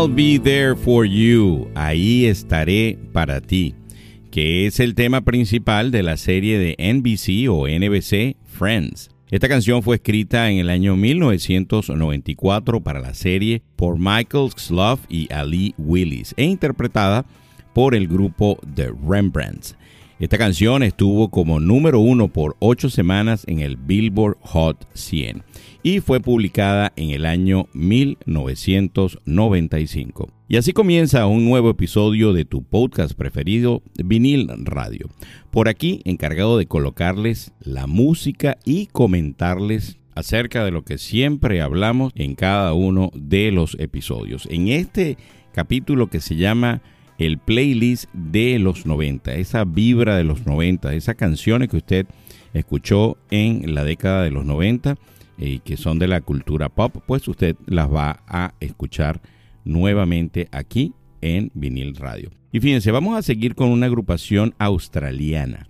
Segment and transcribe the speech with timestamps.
[0.00, 1.70] I'll be there for you.
[1.74, 3.74] Ahí estaré para ti.
[4.30, 9.10] Que es el tema principal de la serie de NBC o NBC Friends.
[9.30, 15.30] Esta canción fue escrita en el año 1994 para la serie por Michael Slough y
[15.30, 17.26] Ali Willis e interpretada
[17.74, 19.76] por el grupo The Rembrandts.
[20.20, 25.42] Esta canción estuvo como número uno por ocho semanas en el Billboard Hot 100
[25.82, 30.28] y fue publicada en el año 1995.
[30.46, 35.08] Y así comienza un nuevo episodio de tu podcast preferido, Vinil Radio.
[35.50, 42.12] Por aquí encargado de colocarles la música y comentarles acerca de lo que siempre hablamos
[42.14, 44.46] en cada uno de los episodios.
[44.50, 45.16] En este
[45.54, 46.82] capítulo que se llama
[47.20, 52.06] el playlist de los 90, esa vibra de los 90, esas canciones que usted
[52.54, 54.96] escuchó en la década de los 90
[55.36, 59.20] y que son de la cultura pop, pues usted las va a escuchar
[59.66, 62.30] nuevamente aquí en Vinil Radio.
[62.52, 65.68] Y fíjense, vamos a seguir con una agrupación australiana.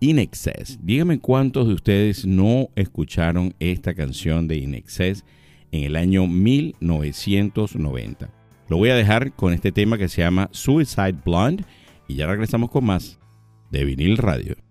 [0.00, 0.78] In Excess.
[0.82, 5.24] Díganme cuántos de ustedes no escucharon esta canción de In Excess
[5.72, 8.30] en el año 1990.
[8.68, 11.64] Lo voy a dejar con este tema que se llama Suicide Blonde
[12.08, 13.18] y ya regresamos con más
[13.70, 14.65] de Vinil Radio.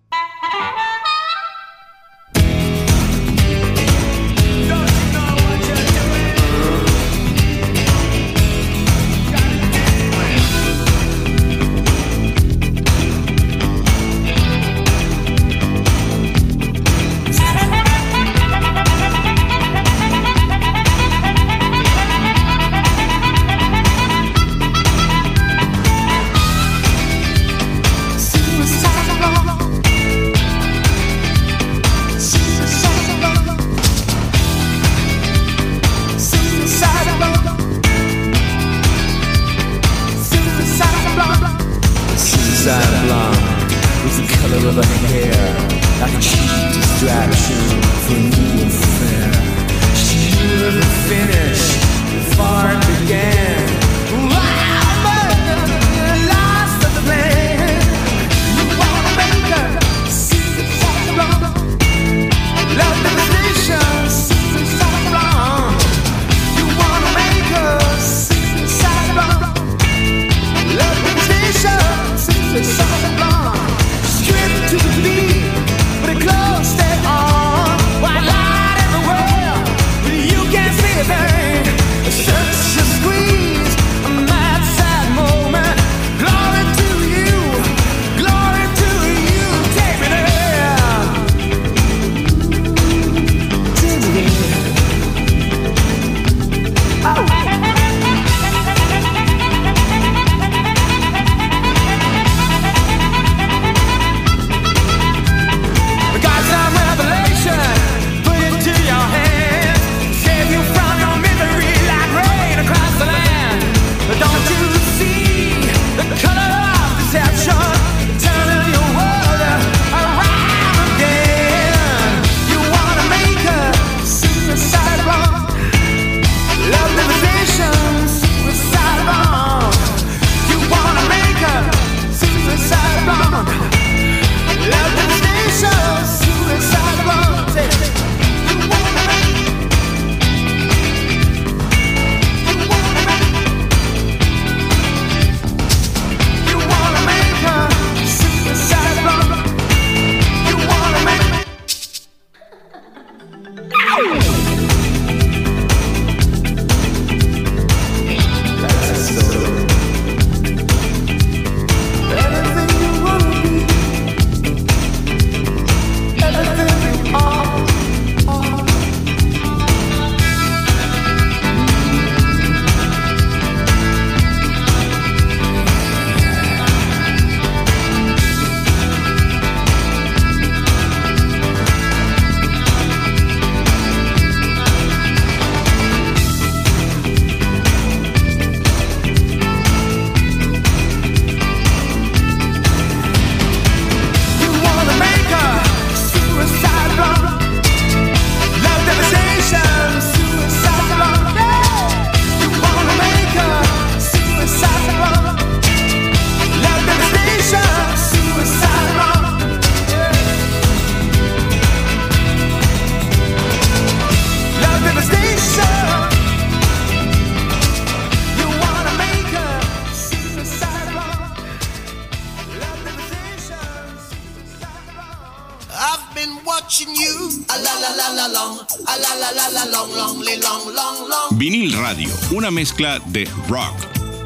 [226.56, 227.44] Watching you.
[227.52, 228.58] A la la la la long.
[228.86, 231.38] A la la la la long, long, li- long, long, long.
[231.38, 233.76] Vinil Radio, una mezcla de rock,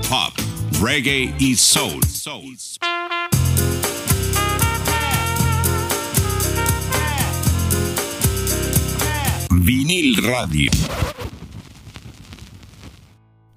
[0.08, 0.32] pop,
[0.80, 2.00] reggae y soul.
[9.50, 10.70] Vinil Radio.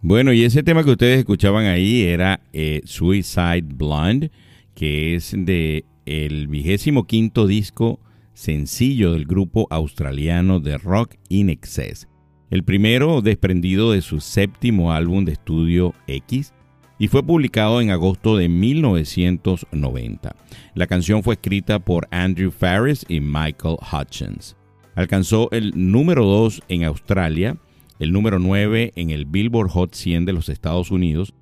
[0.01, 4.32] Bueno, y ese tema que ustedes escuchaban ahí era eh, Suicide Blonde,
[4.75, 8.00] que es de el vigésimo quinto disco
[8.34, 12.08] sencillo del grupo australiano de rock In Excess.
[12.50, 16.54] El primero desprendido de su séptimo álbum de estudio X
[17.00, 20.36] y fue publicado en agosto de 1990.
[20.75, 24.56] La canción fue escrita por Andrew Farris y Michael Hutchins.
[24.96, 27.58] Alcanzó el número 2 en Australia,
[28.00, 31.34] el número 9 en el Billboard Hot 100 de los Estados Unidos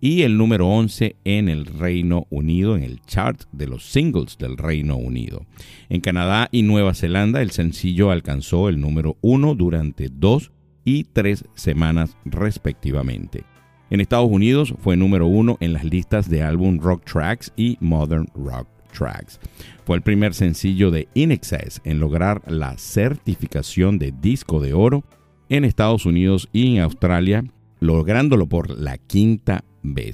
[0.00, 4.56] y el número 11 en el Reino Unido, en el chart de los singles del
[4.56, 5.44] Reino Unido.
[5.88, 10.52] En Canadá y Nueva Zelanda el sencillo alcanzó el número 1 durante dos
[10.84, 13.44] y tres semanas respectivamente.
[13.90, 18.26] En Estados Unidos fue número 1 en las listas de álbum Rock Tracks y Modern
[18.34, 19.40] Rock Tracks.
[19.84, 21.38] Fue el primer sencillo de In
[21.84, 25.04] en lograr la certificación de disco de oro
[25.48, 27.44] en Estados Unidos y en Australia,
[27.80, 29.64] lográndolo por la quinta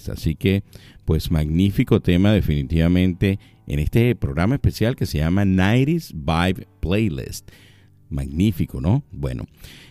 [0.09, 0.63] Así que,
[1.05, 7.51] pues magnífico tema definitivamente en este programa especial que se llama 90s Vibe Playlist.
[8.09, 9.03] Magnífico, ¿no?
[9.11, 9.47] Bueno,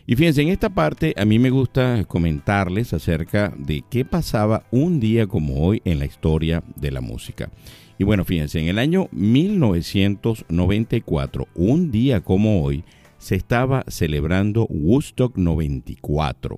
[0.08, 5.01] y fíjense, en esta parte a mí me gusta comentarles acerca de qué pasaba un
[5.01, 7.51] día como hoy en la historia de la música.
[7.98, 12.86] Y bueno, fíjense, en el año 1994, un día como hoy,
[13.17, 16.58] se estaba celebrando Woodstock 94,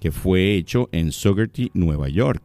[0.00, 2.42] que fue hecho en Saugerty, Nueva York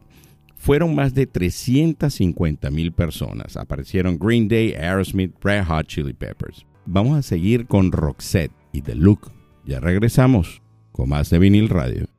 [0.62, 3.56] fueron más de 350 mil personas.
[3.56, 6.64] Aparecieron Green Day, Aerosmith, Red Hot Chili Peppers.
[6.86, 9.32] Vamos a seguir con Roxette y The Look.
[9.66, 12.11] Ya regresamos con más de vinil radio.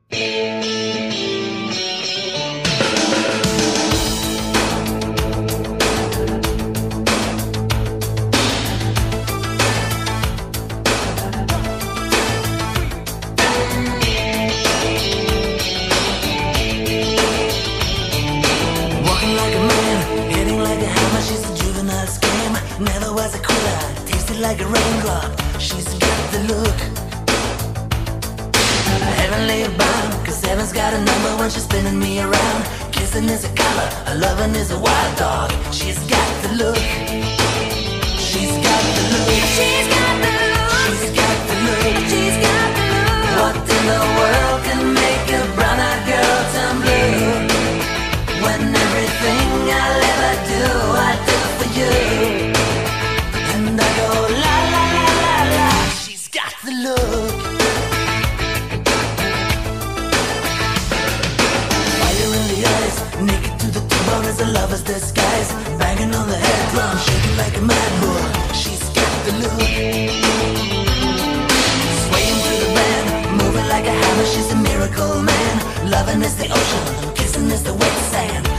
[74.84, 75.90] miracle man.
[75.90, 78.53] Loving is the ocean, kissing is the wet sand.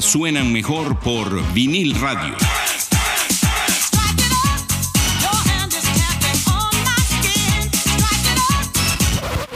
[0.00, 2.36] suenan mejor por vinil radio.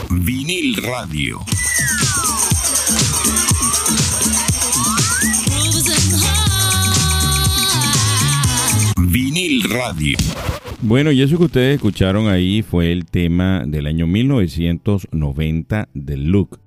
[0.09, 1.39] Vinil radio.
[8.97, 10.17] Vinil radio.
[10.81, 16.59] Bueno, y eso que ustedes escucharon ahí fue el tema del año 1990 de Look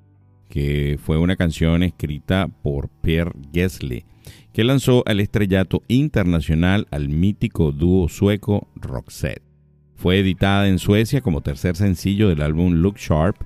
[0.53, 4.05] que fue una canción escrita por Pierre Gessle,
[4.53, 9.43] que lanzó al estrellato internacional al mítico dúo sueco Roxette.
[9.95, 13.37] Fue editada en Suecia como tercer sencillo del álbum Look Sharp,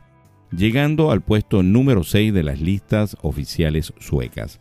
[0.51, 4.61] llegando al puesto número 6 de las listas oficiales suecas.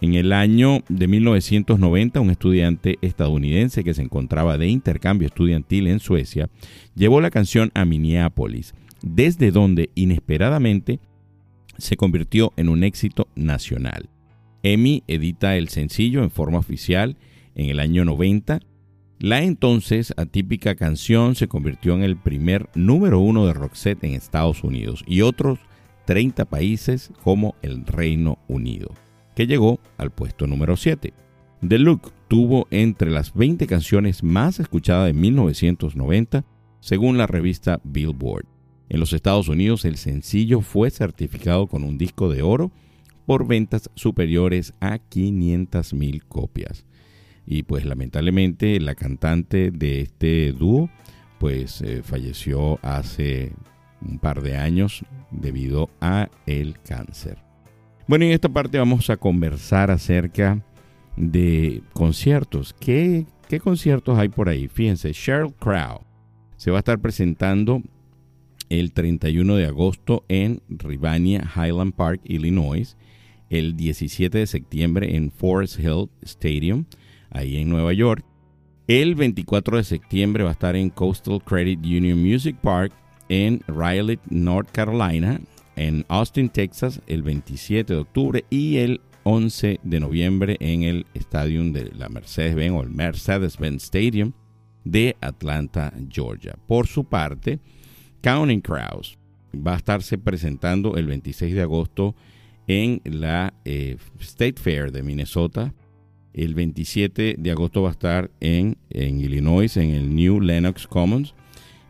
[0.00, 5.98] En el año de 1990, un estudiante estadounidense que se encontraba de intercambio estudiantil en
[5.98, 6.50] Suecia
[6.94, 11.00] llevó la canción a Minneapolis, desde donde inesperadamente
[11.80, 14.08] se convirtió en un éxito nacional.
[14.62, 17.16] EMI edita el sencillo en forma oficial
[17.54, 18.60] en el año 90.
[19.18, 24.64] La entonces atípica canción se convirtió en el primer número uno de Roxette en Estados
[24.64, 25.58] Unidos y otros
[26.06, 28.94] 30 países como el Reino Unido,
[29.34, 31.12] que llegó al puesto número 7.
[31.66, 36.44] The Look tuvo entre las 20 canciones más escuchadas de 1990,
[36.80, 38.46] según la revista Billboard.
[38.90, 42.72] En los Estados Unidos el sencillo fue certificado con un disco de oro
[43.24, 46.84] por ventas superiores a 500 mil copias.
[47.46, 50.90] Y pues lamentablemente la cantante de este dúo
[51.38, 53.52] pues eh, falleció hace
[54.02, 57.38] un par de años debido a el cáncer.
[58.08, 60.64] Bueno, en esta parte vamos a conversar acerca
[61.16, 62.74] de conciertos.
[62.74, 64.66] ¿Qué, qué conciertos hay por ahí?
[64.66, 66.00] Fíjense, Sheryl Crow
[66.56, 67.82] se va a estar presentando
[68.70, 72.96] el 31 de agosto en Rivania Highland Park, Illinois,
[73.50, 76.86] el 17 de septiembre en Forest Hill Stadium,
[77.30, 78.24] ahí en Nueva York.
[78.86, 82.92] El 24 de septiembre va a estar en Coastal Credit Union Music Park
[83.28, 85.40] en Raleigh, North Carolina,
[85.76, 91.62] en Austin, Texas, el 27 de octubre y el 11 de noviembre en el estadio
[91.72, 94.32] de la Mercedes-Benz o el Mercedes-Benz Stadium
[94.84, 96.56] de Atlanta, Georgia.
[96.66, 97.60] Por su parte,
[98.20, 99.18] Counting Crows
[99.54, 102.14] va a estarse presentando el 26 de agosto
[102.66, 105.74] en la eh, State Fair de Minnesota.
[106.32, 111.34] El 27 de agosto va a estar en, en Illinois, en el New Lenox Commons.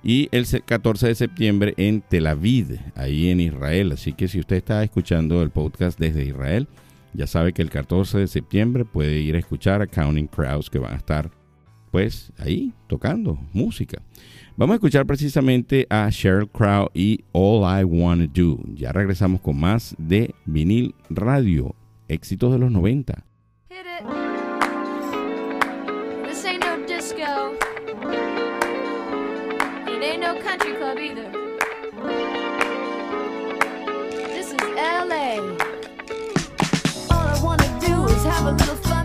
[0.02, 3.92] Y el 14 de septiembre en Tel Aviv, ahí en Israel.
[3.92, 6.68] Así que si usted está escuchando el podcast desde Israel,
[7.12, 10.78] ya sabe que el 14 de septiembre puede ir a escuchar a Counting Crowds que
[10.78, 11.30] van a estar
[11.90, 14.00] pues ahí tocando música.
[14.56, 18.58] Vamos a escuchar precisamente a Sheryl Crow y All I Wanna Do.
[18.74, 21.74] Ya regresamos con más de vinil radio,
[22.08, 23.24] éxitos de los 90.
[23.70, 24.04] Hit it.
[26.28, 27.54] This ain't no disco.
[29.88, 31.30] It ain't no country club either.
[34.28, 35.40] This is LA.
[37.10, 38.99] All I wanna do is have a little fun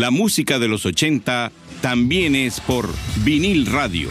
[0.00, 2.88] La música de los 80 también es por
[3.22, 4.08] vinil radio.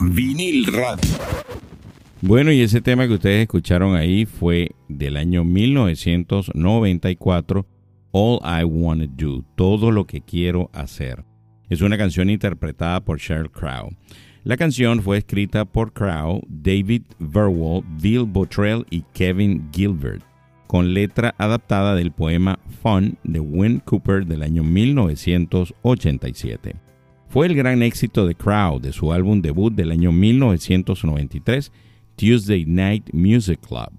[0.00, 1.10] Vinil radio.
[2.22, 7.66] Bueno, y ese tema que ustedes escucharon ahí fue del año 1994,
[8.12, 11.22] All I Wanna Do, Todo lo que quiero hacer.
[11.68, 13.94] Es una canción interpretada por Sheryl Crow.
[14.42, 20.24] La canción fue escrita por Crow, David Verwell, Bill Bottrell y Kevin Gilbert,
[20.66, 26.76] con letra adaptada del poema Fun de Win Cooper del año 1987.
[27.28, 31.72] Fue el gran éxito de Crow de su álbum debut del año 1993,
[32.16, 33.90] Tuesday Night Music Club.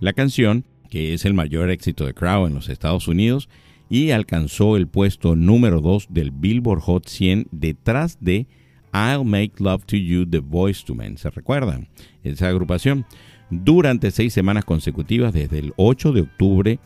[0.00, 3.48] La canción, que es el mayor éxito de Crow en los Estados Unidos,
[3.90, 8.46] y alcanzó el puesto número 2 del Billboard Hot 100 detrás de
[8.92, 11.18] I'll Make Love to You The Voice to Men.
[11.18, 11.88] ¿Se recuerdan?
[12.22, 13.06] Esa agrupación.
[13.50, 16.78] Durante seis semanas consecutivas, desde el 8 de octubre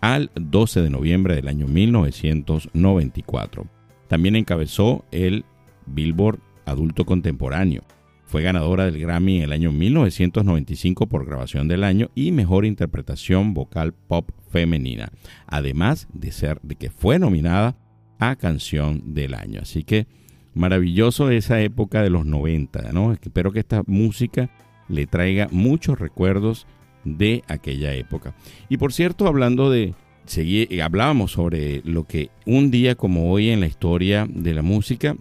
[0.00, 3.66] al 12 de noviembre del año 1994.
[4.08, 5.44] También encabezó el
[5.86, 7.82] Billboard Adulto Contemporáneo.
[8.24, 13.54] Fue ganadora del Grammy en el año 1995 por grabación del año y mejor interpretación
[13.54, 15.10] vocal pop femenina,
[15.46, 17.76] además de ser de que fue nominada
[18.18, 19.60] a canción del año.
[19.62, 20.06] Así que
[20.54, 23.12] maravilloso esa época de los 90, ¿no?
[23.12, 24.50] Espero que esta música
[24.90, 26.66] le traiga muchos recuerdos
[27.04, 28.34] de aquella época.
[28.68, 29.94] Y por cierto, hablando de
[30.26, 35.16] seguí, hablábamos sobre lo que un día como hoy en la historia de la música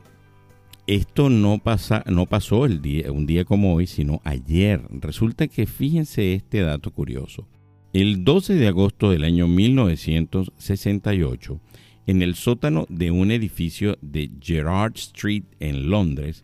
[0.90, 4.82] esto no, pasa, no pasó el día, un día como hoy, sino ayer.
[4.90, 7.48] Resulta que fíjense este dato curioso.
[7.94, 11.62] El 12 de agosto del año 1968,
[12.08, 16.44] en el sótano de un edificio de Gerard Street en Londres,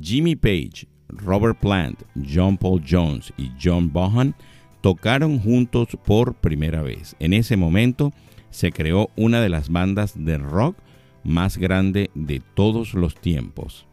[0.00, 4.34] Jimmy Page, Robert Plant, John Paul Jones y John Bohan
[4.80, 7.16] tocaron juntos por primera vez.
[7.18, 8.12] En ese momento
[8.50, 10.76] se creó una de las bandas de rock
[11.24, 13.86] más grande de todos los tiempos.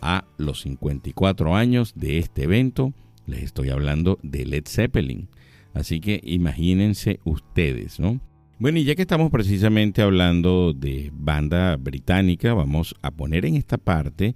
[0.00, 2.92] A los 54 años de este evento,
[3.26, 5.28] les estoy hablando de Led Zeppelin.
[5.74, 8.20] Así que imagínense ustedes, ¿no?
[8.58, 13.76] Bueno, y ya que estamos precisamente hablando de banda británica, vamos a poner en esta
[13.76, 14.34] parte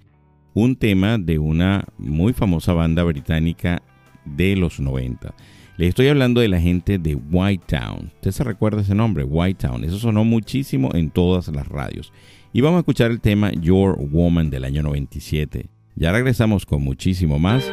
[0.54, 3.82] un tema de una muy famosa banda británica
[4.24, 5.34] de los 90.
[5.76, 8.10] Les estoy hablando de la gente de White Town.
[8.16, 9.24] ¿Usted se recuerda ese nombre?
[9.24, 9.82] White Town.
[9.84, 12.12] Eso sonó muchísimo en todas las radios.
[12.52, 15.66] Y vamos a escuchar el tema Your Woman del año 97.
[15.96, 17.66] Ya regresamos con muchísimo más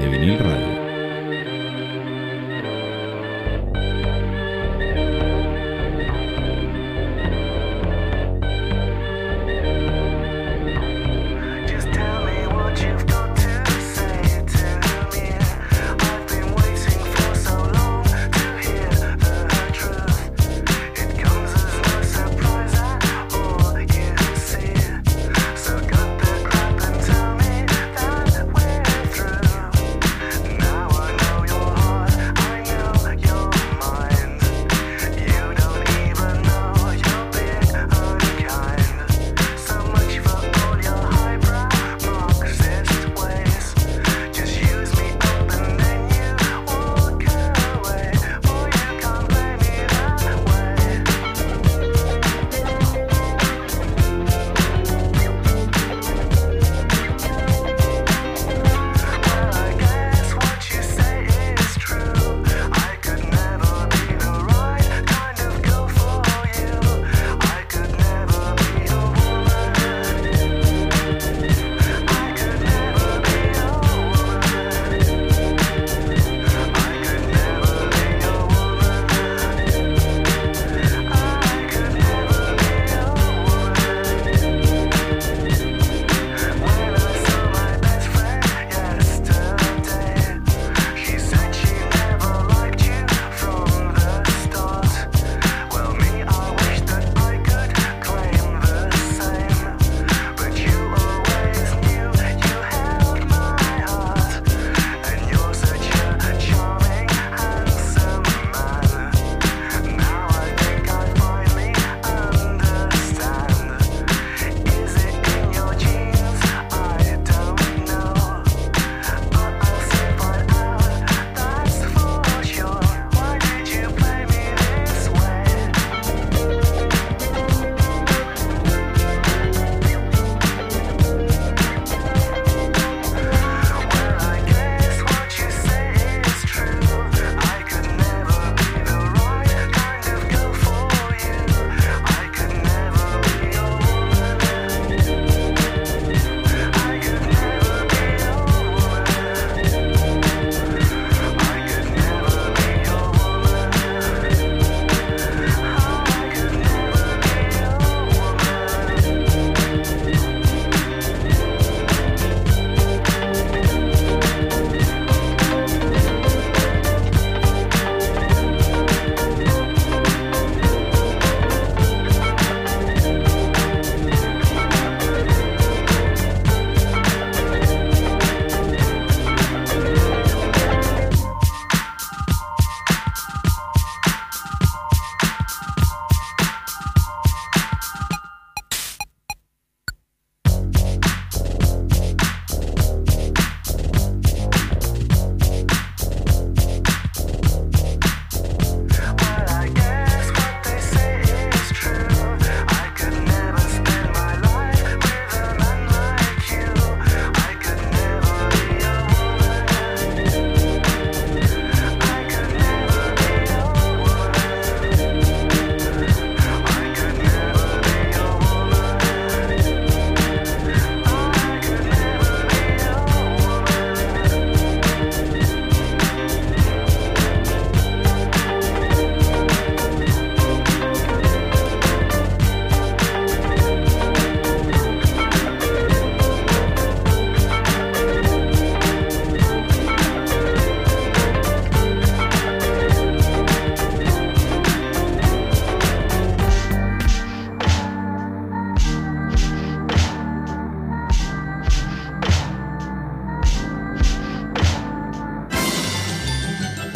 [0.00, 0.81] de vinil radio.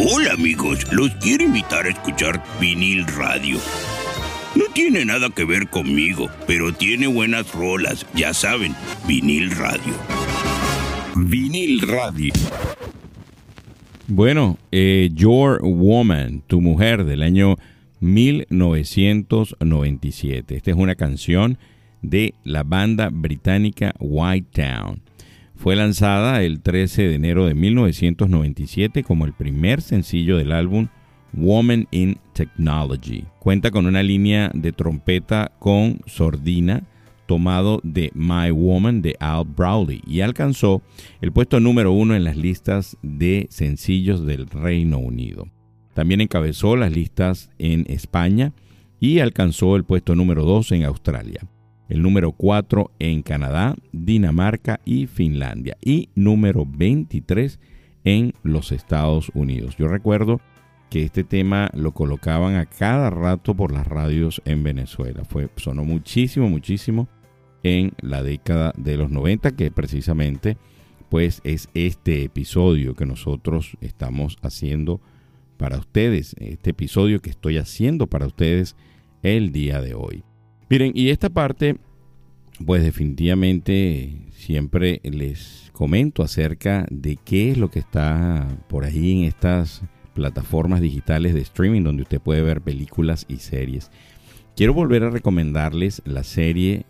[0.08, 3.58] Hola amigos, los quiero invitar a escuchar vinil radio.
[4.54, 8.72] No tiene nada que ver conmigo, pero tiene buenas rolas, ya saben,
[9.08, 9.94] vinil radio.
[11.16, 12.32] Vinil radio.
[14.06, 17.56] Bueno, eh, Your Woman, tu mujer, del año
[17.98, 20.54] 1997.
[20.54, 21.58] Esta es una canción
[22.02, 25.02] de la banda británica White Town.
[25.56, 30.88] Fue lanzada el 13 de enero de 1997 como el primer sencillo del álbum
[31.32, 33.24] Woman in Technology.
[33.40, 36.84] Cuenta con una línea de trompeta con sordina
[37.26, 40.82] tomado de My Woman de Al Browley y alcanzó
[41.20, 45.48] el puesto número uno en las listas de sencillos del Reino Unido.
[45.94, 48.52] También encabezó las listas en España
[49.00, 51.40] y alcanzó el puesto número 2 en Australia,
[51.88, 57.58] el número 4 en Canadá, Dinamarca y Finlandia y número 23
[58.04, 59.76] en los Estados Unidos.
[59.76, 60.40] Yo recuerdo
[60.90, 65.24] que este tema lo colocaban a cada rato por las radios en Venezuela.
[65.24, 67.08] Fue, sonó muchísimo, muchísimo
[67.62, 70.56] en la década de los 90, que precisamente
[71.08, 75.00] pues es este episodio que nosotros estamos haciendo
[75.56, 78.76] para ustedes, este episodio que estoy haciendo para ustedes
[79.22, 80.24] el día de hoy.
[80.68, 81.76] Miren, y esta parte,
[82.64, 89.24] pues definitivamente siempre les comento acerca de qué es lo que está por ahí en
[89.24, 89.82] estas
[90.14, 93.90] plataformas digitales de streaming donde usted puede ver películas y series.
[94.56, 96.86] Quiero volver a recomendarles la serie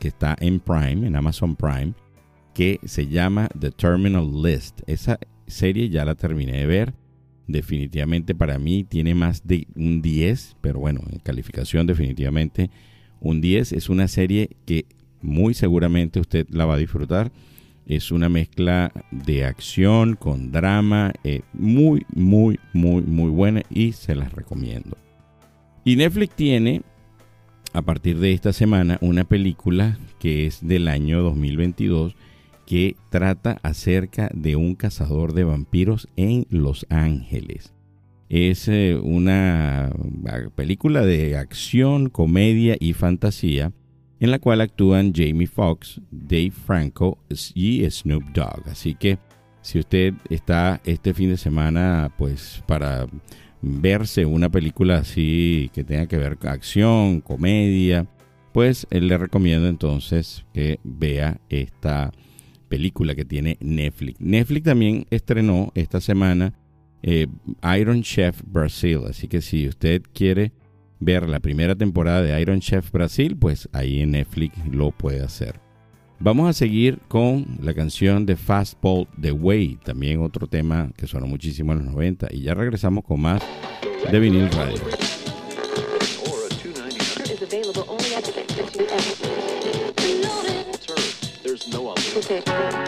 [0.00, 1.92] que está en Prime, en Amazon Prime,
[2.54, 4.80] que se llama The Terminal List.
[4.86, 6.94] Esa serie ya la terminé de ver.
[7.46, 12.70] Definitivamente para mí tiene más de un 10, pero bueno, en calificación definitivamente
[13.22, 13.72] un 10.
[13.72, 14.84] Es una serie que
[15.22, 17.32] muy seguramente usted la va a disfrutar.
[17.86, 24.14] Es una mezcla de acción con drama, eh, muy, muy, muy, muy buena y se
[24.14, 24.96] las recomiendo.
[25.84, 26.82] Y Netflix tiene,
[27.72, 32.14] a partir de esta semana, una película que es del año 2022
[32.66, 37.72] que trata acerca de un cazador de vampiros en Los Ángeles.
[38.32, 43.72] Es eh, una ah, película de acción, comedia y fantasía
[44.20, 47.18] en la cual actúan Jamie Foxx, Dave Franco
[47.54, 48.66] y Snoop Dogg.
[48.70, 49.18] Así que
[49.60, 53.06] si usted está este fin de semana, pues para
[53.60, 58.06] verse una película así que tenga que ver con acción, comedia,
[58.54, 62.12] pues eh, le recomiendo entonces que vea esta
[62.70, 64.18] película que tiene Netflix.
[64.22, 66.54] Netflix también estrenó esta semana
[67.02, 67.26] eh,
[67.78, 70.52] Iron Chef Brasil, así que si usted quiere
[71.00, 75.60] ver la primera temporada de Iron Chef Brasil, pues ahí en Netflix lo puede hacer.
[76.20, 81.26] Vamos a seguir con la canción de Fastball The Way, también otro tema que sonó
[81.26, 82.28] muchísimo en los 90.
[82.30, 83.42] Y ya regresamos con más
[84.10, 84.80] de Vinil Radio.
[92.32, 92.81] is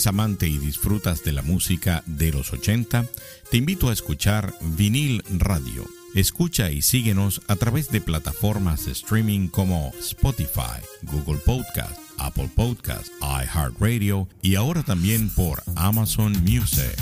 [0.00, 3.04] ¿Eres amante y disfrutas de la música de los 80?
[3.50, 5.84] Te invito a escuchar Vinil Radio.
[6.14, 13.08] Escucha y síguenos a través de plataformas de streaming como Spotify, Google Podcast, Apple Podcast,
[13.20, 16.96] iHeartRadio y ahora también por Amazon Music.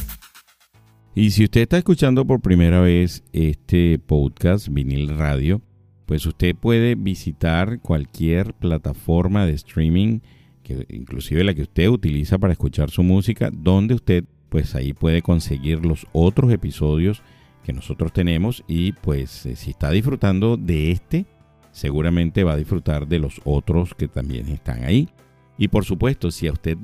[1.14, 5.62] Y si usted está escuchando por primera vez este podcast, Vinil Radio,
[6.04, 10.18] pues usted puede visitar cualquier plataforma de streaming,
[10.68, 15.22] que inclusive la que usted utiliza para escuchar su música, donde usted pues ahí puede
[15.22, 17.22] conseguir los otros episodios
[17.64, 21.26] que nosotros tenemos y pues eh, si está disfrutando de este,
[21.72, 25.08] seguramente va a disfrutar de los otros que también están ahí.
[25.58, 26.78] Y por supuesto, si a usted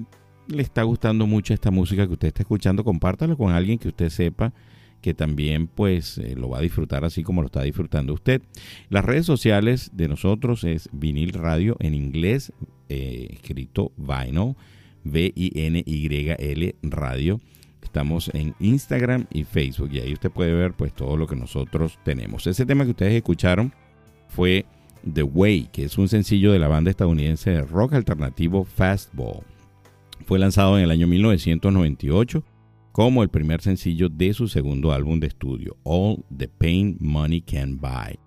[0.48, 4.10] le está gustando mucho esta música que usted está escuchando, compártalo con alguien que usted
[4.10, 4.52] sepa
[5.04, 8.40] que también pues eh, lo va a disfrutar así como lo está disfrutando usted.
[8.88, 12.54] Las redes sociales de nosotros es Vinil Radio en inglés,
[12.88, 14.54] eh, escrito Vinyl,
[15.04, 17.38] V-I-N-Y-L Radio.
[17.82, 21.98] Estamos en Instagram y Facebook y ahí usted puede ver pues todo lo que nosotros
[22.02, 22.46] tenemos.
[22.46, 23.74] Ese tema que ustedes escucharon
[24.28, 24.64] fue
[25.12, 29.42] The Way, que es un sencillo de la banda estadounidense de rock alternativo Fastball.
[30.24, 32.42] Fue lanzado en el año 1998
[32.94, 37.76] como el primer sencillo de su segundo álbum de estudio, All the Pain Money Can
[37.76, 38.20] Buy.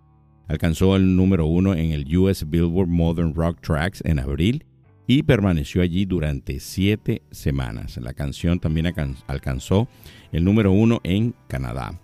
[0.49, 4.65] Alcanzó el número uno en el US Billboard Modern Rock Tracks en abril
[5.07, 7.95] y permaneció allí durante siete semanas.
[7.95, 8.93] La canción también
[9.27, 9.87] alcanzó
[10.33, 11.97] el número uno en Canadá.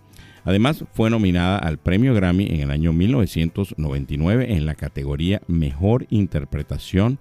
[0.44, 7.18] Además, fue nominada al premio Grammy en el año 1999 en la categoría Mejor Interpretación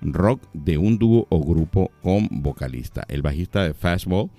[0.00, 3.04] Rock de un dúo o grupo con vocalista.
[3.08, 4.30] El bajista de Fastball,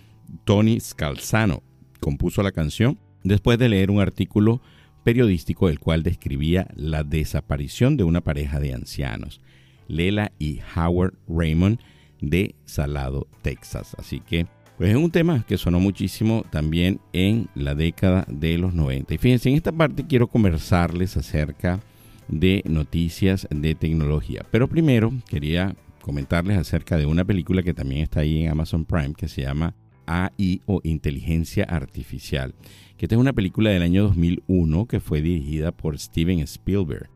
[0.46, 1.64] Tony Scalzano,
[2.00, 4.62] compuso la canción después de leer un artículo
[5.04, 9.42] periodístico el cual describía la desaparición de una pareja de ancianos.
[9.88, 11.80] Lela y Howard Raymond
[12.22, 13.96] de Salado, Texas.
[13.98, 14.48] Así que,
[14.78, 19.14] pues es un tema que sonó muchísimo también en la década de los 90.
[19.14, 21.80] Y fíjense, en esta parte quiero conversarles acerca
[22.28, 24.46] de noticias de tecnología.
[24.52, 29.14] Pero primero quería comentarles acerca de una película que también está ahí en Amazon Prime
[29.14, 29.74] que se llama
[30.08, 32.56] AI o Inteligencia Artificial.
[32.98, 37.10] Que esta es una película del año 2001 que fue dirigida por Steven Spielberg.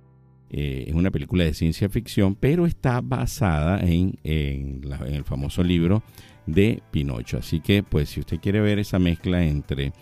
[0.54, 6.04] Eh, es una película de ciencia ficción, pero está basada en, en, el famoso libro
[6.46, 7.38] de Pinocho.
[7.38, 9.94] Así que, pues, si usted quiere ver esa mezcla entre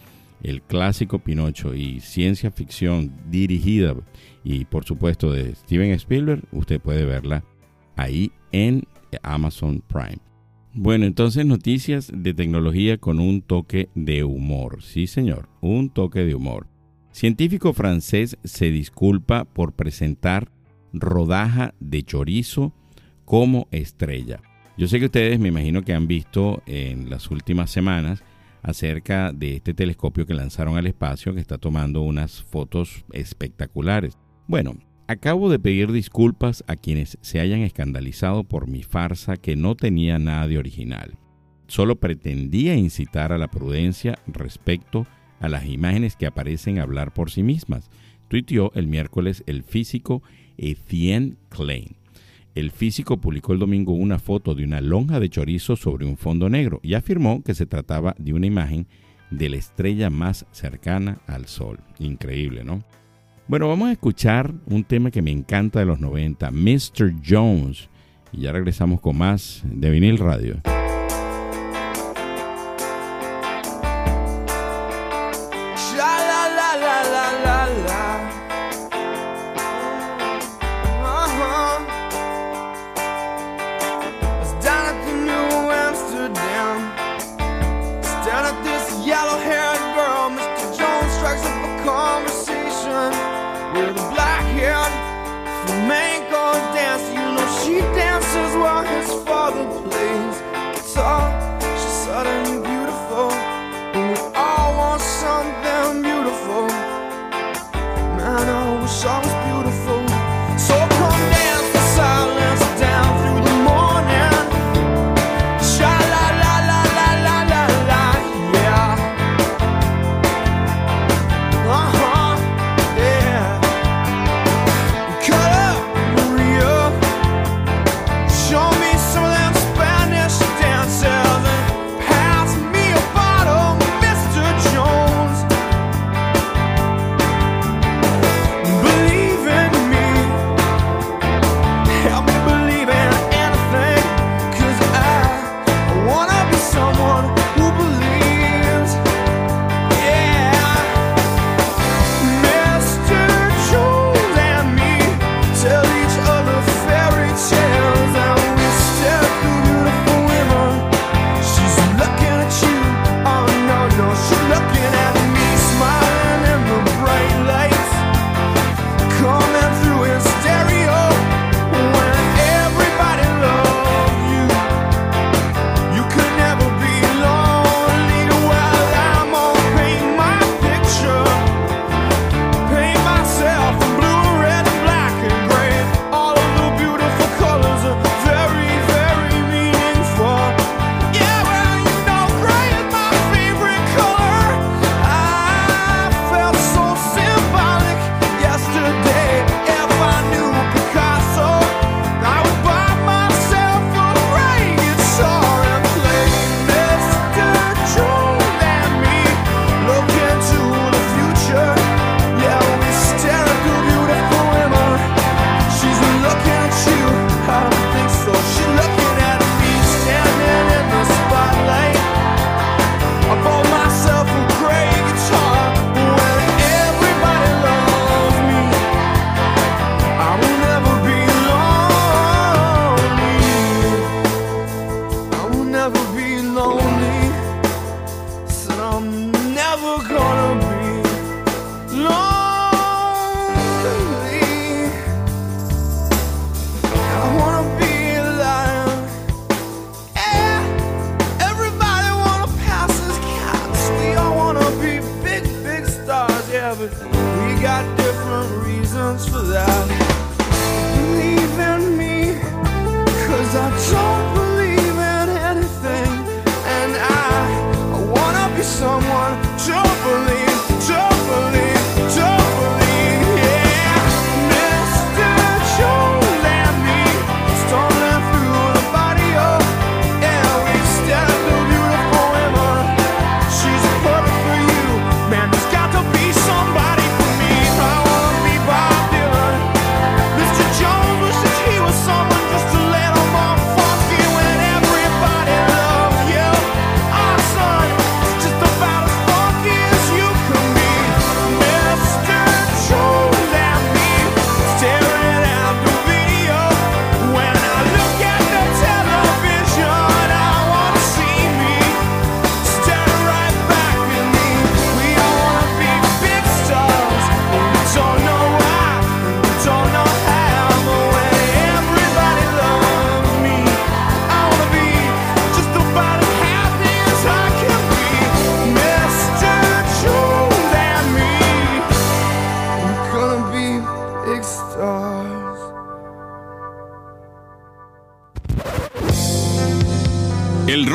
[0.42, 3.96] el clásico Pinocho y ciencia ficción dirigida
[4.44, 7.44] y, por supuesto, de Steven Spielberg, usted puede verla
[7.96, 8.84] ahí en
[9.22, 10.29] Amazon Prime.
[10.82, 14.82] Bueno, entonces noticias de tecnología con un toque de humor.
[14.82, 16.68] Sí, señor, un toque de humor.
[17.12, 20.50] Científico francés se disculpa por presentar
[20.94, 22.72] rodaja de chorizo
[23.26, 24.40] como estrella.
[24.78, 28.24] Yo sé que ustedes me imagino que han visto en las últimas semanas
[28.62, 34.18] acerca de este telescopio que lanzaron al espacio que está tomando unas fotos espectaculares.
[34.48, 34.78] Bueno,
[35.10, 40.20] acabo de pedir disculpas a quienes se hayan escandalizado por mi farsa que no tenía
[40.20, 41.18] nada de original.
[41.66, 45.08] Solo pretendía incitar a la prudencia respecto
[45.40, 47.90] a las imágenes que aparecen hablar por sí mismas,
[48.28, 50.22] tuiteó el miércoles el físico
[50.60, 51.96] Etienne Klein.
[52.54, 56.50] El físico publicó el domingo una foto de una lonja de chorizo sobre un fondo
[56.50, 58.86] negro y afirmó que se trataba de una imagen
[59.32, 61.80] de la estrella más cercana al Sol.
[61.98, 62.84] Increíble, ¿no?
[63.50, 67.16] Bueno, vamos a escuchar un tema que me encanta de los 90, Mr.
[67.28, 67.90] Jones.
[68.32, 70.62] Y ya regresamos con más de vinil radio.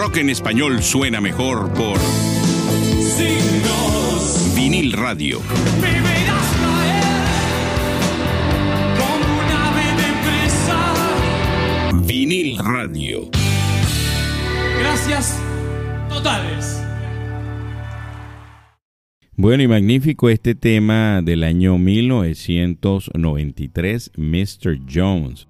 [0.05, 1.98] Rock en español suena mejor por
[4.55, 5.40] Vinil Radio.
[5.80, 7.05] Me verás caer
[8.98, 9.24] como.
[12.07, 13.30] Vinil Radio.
[14.78, 15.40] Gracias
[16.11, 16.82] totales.
[19.36, 24.80] Bueno y magnífico este tema del año 1993, Mr.
[24.86, 25.48] Jones,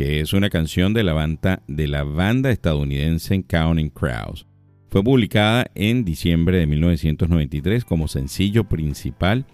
[0.00, 4.46] que es una canción de la banda, de la banda estadounidense Counting Crows.
[4.88, 9.44] Fue publicada en diciembre de 1993 como sencillo principal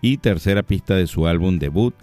[0.00, 1.94] y tercera pista de su álbum debut,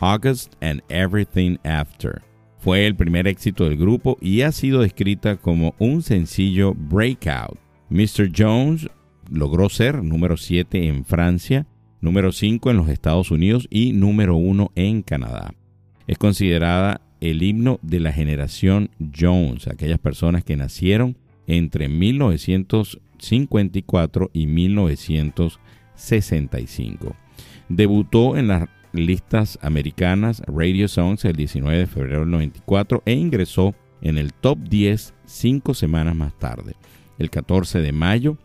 [0.00, 2.22] August and Everything After.
[2.58, 7.56] Fue el primer éxito del grupo y ha sido descrita como un sencillo breakout.
[7.88, 8.32] Mr.
[8.36, 8.88] Jones
[9.30, 11.68] logró ser número 7 en Francia,
[12.00, 15.54] número 5 en los Estados Unidos y número 1 en Canadá.
[16.08, 17.00] Es considerada
[17.30, 21.16] el himno de la generación Jones, aquellas personas que nacieron
[21.46, 27.16] entre 1954 y 1965.
[27.68, 33.74] Debutó en las listas americanas Radio Songs el 19 de febrero del 94 e ingresó
[34.02, 36.74] en el top 10 cinco semanas más tarde.
[37.18, 38.36] El 14 de mayo,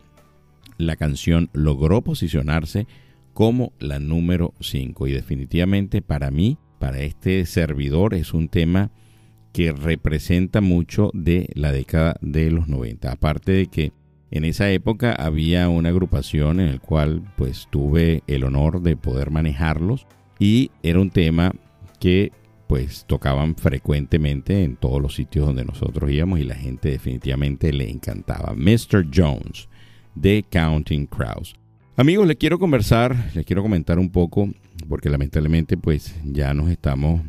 [0.78, 2.86] la canción logró posicionarse
[3.34, 8.90] como la número 5 y definitivamente para mí, para este servidor, es un tema
[9.52, 13.12] que representa mucho de la década de los 90.
[13.12, 13.92] Aparte de que
[14.30, 19.30] en esa época había una agrupación en la cual pues tuve el honor de poder
[19.30, 20.06] manejarlos
[20.38, 21.52] y era un tema
[21.98, 22.32] que
[22.66, 27.90] pues tocaban frecuentemente en todos los sitios donde nosotros íbamos y la gente definitivamente le
[27.90, 28.54] encantaba.
[28.54, 29.06] Mr.
[29.12, 29.68] Jones
[30.14, 31.59] de Counting Crows.
[32.00, 34.48] Amigos, les quiero conversar, les quiero comentar un poco
[34.88, 37.20] porque lamentablemente pues ya nos estamos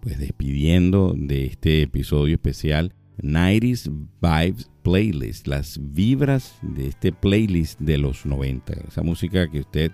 [0.00, 3.90] pues despidiendo de este episodio especial 90s
[4.22, 9.92] Vibes Playlist, las vibras de este playlist de los 90, esa música que usted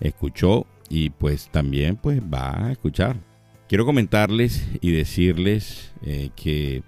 [0.00, 3.16] escuchó y pues también pues va a escuchar.
[3.68, 6.82] Quiero comentarles y decirles eh, que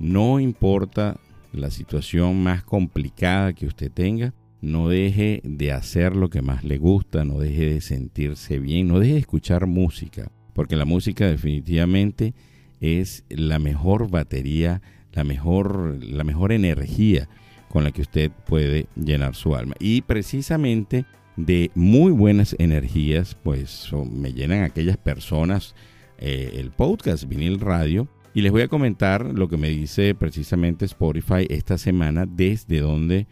[0.00, 1.20] no importa
[1.52, 4.34] la situación más complicada que usted tenga,
[4.66, 8.98] no deje de hacer lo que más le gusta, no deje de sentirse bien, no
[9.00, 12.34] deje de escuchar música, porque la música definitivamente
[12.80, 17.28] es la mejor batería, la mejor, la mejor energía
[17.68, 19.74] con la que usted puede llenar su alma.
[19.78, 21.04] Y precisamente
[21.36, 25.74] de muy buenas energías, pues son- me llenan aquellas personas
[26.18, 28.08] eh, el podcast Vinil Radio.
[28.32, 33.26] Y les voy a comentar lo que me dice precisamente Spotify esta semana desde donde,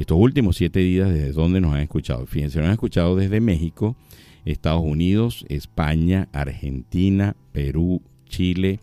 [0.00, 2.24] estos últimos siete días, desde donde nos han escuchado.
[2.26, 3.96] Fíjense, nos han escuchado desde México,
[4.44, 8.78] Estados Unidos, España, Argentina, Perú, Chile,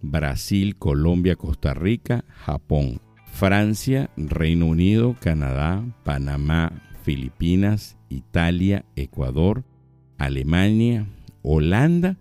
[0.00, 9.64] Brasil, Colombia, Costa Rica, Japón, Francia, Reino Unido, Canadá, Panamá, Filipinas, Italia, Ecuador,
[10.16, 11.06] Alemania,
[11.42, 12.16] Holanda,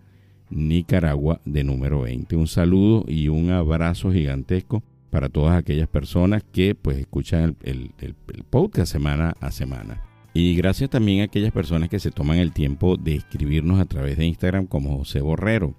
[0.50, 2.36] Nicaragua de número 20.
[2.36, 4.84] Un saludo y un abrazo gigantesco
[5.14, 10.02] para todas aquellas personas que pues escuchan el, el- el- el podcast semana a semana.
[10.34, 14.18] Y gracias también a aquellas personas que se toman el tiempo de escribirnos a través
[14.18, 15.76] de Instagram como José Borrero,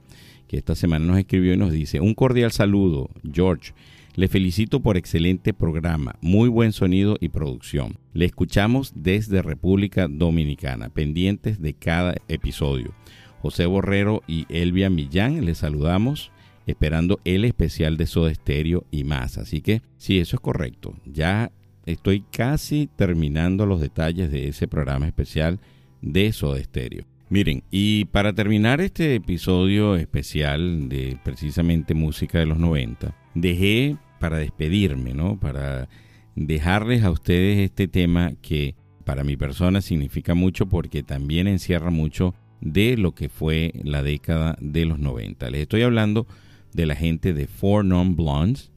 [0.47, 3.73] que esta semana nos escribió y nos dice, un cordial saludo, George.
[4.15, 7.99] Le felicito por excelente programa, muy buen sonido y producción.
[8.13, 12.95] Le escuchamos desde República Dominicana, pendientes de cada episodio.
[13.43, 16.31] José Borrero y Elvia Millán, les saludamos
[16.67, 19.39] esperando el especial de Soda Stereo y más.
[19.39, 20.95] Así que sí, eso es correcto.
[21.05, 21.51] Ya
[21.87, 25.61] estoy casi terminando los detalles de ese programa especial
[26.01, 27.05] de Soda Stereo.
[27.31, 34.39] Miren, y para terminar este episodio especial de precisamente música de los 90, dejé para
[34.39, 35.41] despedirme, ¿no?
[35.41, 35.89] Para
[36.37, 42.35] dejarles a ustedes este tema que para mi persona significa mucho porque también encierra mucho
[42.61, 45.51] de lo que fue la década de los 90.
[45.51, 46.27] Les estoy hablando
[46.75, 48.71] de la gente de Four Non Blondes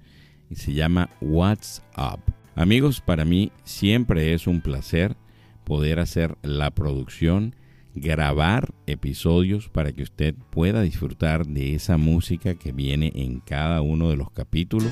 [0.49, 2.21] y se llama What's Up.
[2.55, 5.17] Amigos, para mí siempre es un placer
[5.65, 7.53] poder hacer la producción,
[7.93, 14.09] grabar episodios para que usted pueda disfrutar de esa música que viene en cada uno
[14.09, 14.91] de los capítulos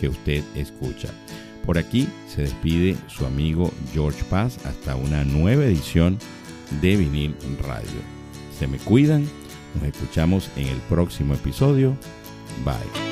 [0.00, 1.08] que usted escucha.
[1.64, 6.18] Por aquí se despide su amigo George Paz hasta una nueva edición
[6.80, 8.00] de Vinil Radio.
[8.58, 9.24] Se me cuidan,
[9.74, 11.96] nos escuchamos en el próximo episodio.
[12.64, 13.06] Bye.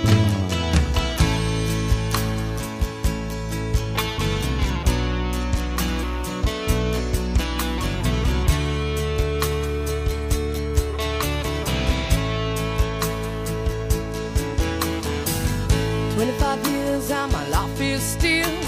[18.05, 18.61] still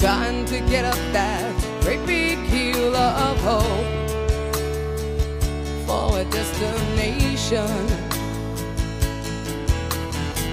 [0.00, 3.86] trying to get up that great big hill of hope
[5.86, 8.13] for a destination.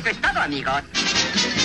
[0.00, 1.59] manifestado, amigos.